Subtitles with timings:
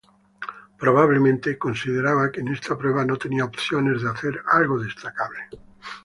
[0.79, 5.41] Probablemente consideraba que en esta prueba no tenía opciones de hacer algo destacable.